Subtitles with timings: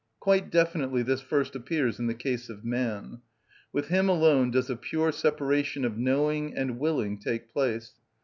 [0.19, 3.21] Quite definitely this first appears in the case of man.
[3.71, 7.91] With him alone does a pure separation of knowing and willing take place.